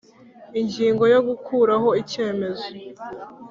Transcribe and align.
ingingo 0.59 1.03
yo 1.13 1.19
gukuraho 1.27 1.89
icyemezo 2.01 2.65